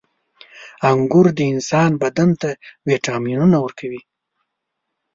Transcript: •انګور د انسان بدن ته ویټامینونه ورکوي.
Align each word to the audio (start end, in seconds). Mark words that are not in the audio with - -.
•انګور 0.89 1.27
د 1.37 1.39
انسان 1.53 1.91
بدن 2.03 2.29
ته 2.41 2.49
ویټامینونه 2.87 3.57
ورکوي. 3.65 4.01